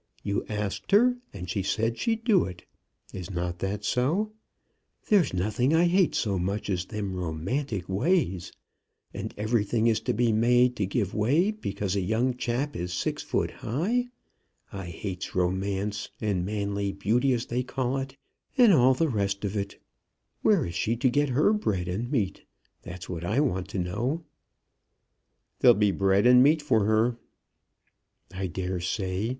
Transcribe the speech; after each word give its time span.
You 0.23 0.43
asked 0.49 0.89
her, 0.93 1.17
and 1.31 1.47
she 1.47 1.61
said 1.61 1.95
she'd 1.99 2.23
do 2.23 2.43
it. 2.45 2.65
Is 3.13 3.29
not 3.29 3.59
that 3.59 3.85
so? 3.85 4.31
There's 5.09 5.31
nothing 5.31 5.75
I 5.75 5.85
hate 5.85 6.15
so 6.15 6.39
much 6.39 6.71
as 6.71 6.85
them 6.85 7.13
romantic 7.15 7.87
ways. 7.87 8.51
And 9.13 9.31
everything 9.37 9.85
is 9.85 9.99
to 9.99 10.13
be 10.15 10.31
made 10.31 10.75
to 10.77 10.87
give 10.87 11.13
way 11.13 11.51
because 11.51 11.95
a 11.95 12.01
young 12.01 12.35
chap 12.35 12.75
is 12.75 12.91
six 12.93 13.21
foot 13.21 13.51
high! 13.51 14.07
I 14.71 14.87
hates 14.87 15.35
romance 15.35 16.09
and 16.19 16.43
manly 16.43 16.91
beauty, 16.93 17.31
as 17.33 17.45
they 17.45 17.61
call 17.61 17.97
it, 17.97 18.17
and 18.57 18.73
all 18.73 18.95
the 18.95 19.07
rest 19.07 19.45
of 19.45 19.55
it. 19.55 19.79
Where 20.41 20.65
is 20.65 20.73
she 20.73 20.95
to 20.95 21.11
get 21.11 21.29
her 21.29 21.53
bread 21.53 21.87
and 21.87 22.09
meat? 22.11 22.41
That's 22.81 23.07
what 23.07 23.23
I 23.23 23.39
want 23.39 23.67
to 23.67 23.77
know." 23.77 24.23
"There'll 25.59 25.75
be 25.75 25.91
bread 25.91 26.25
and 26.25 26.41
meat 26.41 26.63
for 26.63 26.85
her." 26.85 27.17
"I 28.33 28.47
dare 28.47 28.79
say. 28.79 29.29